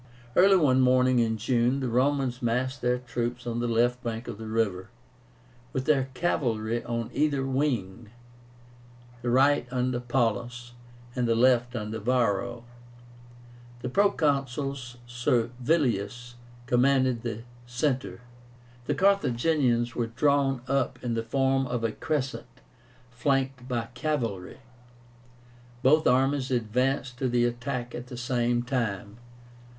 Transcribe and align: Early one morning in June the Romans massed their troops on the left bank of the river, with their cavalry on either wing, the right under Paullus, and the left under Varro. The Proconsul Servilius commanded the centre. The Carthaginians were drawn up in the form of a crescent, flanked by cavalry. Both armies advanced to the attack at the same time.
Early 0.35 0.57
one 0.57 0.81
morning 0.81 1.19
in 1.19 1.37
June 1.37 1.79
the 1.79 1.87
Romans 1.87 2.41
massed 2.41 2.81
their 2.81 2.97
troops 2.97 3.45
on 3.45 3.59
the 3.59 3.67
left 3.67 4.01
bank 4.03 4.27
of 4.27 4.39
the 4.39 4.47
river, 4.47 4.89
with 5.73 5.85
their 5.85 6.09
cavalry 6.15 6.83
on 6.85 7.11
either 7.13 7.45
wing, 7.45 8.09
the 9.21 9.29
right 9.29 9.67
under 9.69 9.99
Paullus, 9.99 10.71
and 11.15 11.27
the 11.27 11.35
left 11.35 11.75
under 11.75 11.99
Varro. 11.99 12.63
The 13.81 13.89
Proconsul 13.89 14.75
Servilius 15.05 16.33
commanded 16.65 17.21
the 17.21 17.43
centre. 17.67 18.21
The 18.85 18.95
Carthaginians 18.95 19.93
were 19.95 20.07
drawn 20.07 20.61
up 20.67 20.97
in 21.03 21.13
the 21.13 21.21
form 21.21 21.67
of 21.67 21.83
a 21.83 21.91
crescent, 21.91 22.47
flanked 23.11 23.67
by 23.67 23.89
cavalry. 23.93 24.61
Both 25.83 26.07
armies 26.07 26.49
advanced 26.49 27.19
to 27.19 27.29
the 27.29 27.45
attack 27.45 27.93
at 27.93 28.07
the 28.07 28.17
same 28.17 28.63
time. 28.63 29.17